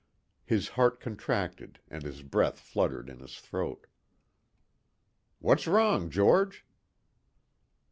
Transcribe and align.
His 0.43 0.69
heart 0.69 0.99
contracted 0.99 1.79
and 1.87 2.01
his 2.01 2.23
breath 2.23 2.59
fluttered 2.59 3.07
in 3.07 3.19
his 3.19 3.37
throat. 3.39 3.85
"What's 5.37 5.67
wrong, 5.67 6.09
George?" 6.09 6.65